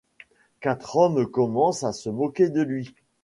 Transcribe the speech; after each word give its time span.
Quatre 0.61 0.95
hommes 0.95 1.27
commencent 1.29 1.83
à 1.83 1.93
se 1.93 2.09
moquer 2.09 2.49
de 2.49 2.63
lui. 2.63 2.95